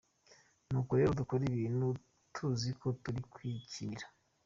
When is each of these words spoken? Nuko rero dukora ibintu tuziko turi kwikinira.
Nuko 0.69 0.91
rero 0.99 1.11
dukora 1.19 1.43
ibintu 1.51 1.87
tuziko 2.35 2.85
turi 3.03 3.21
kwikinira. 3.33 4.05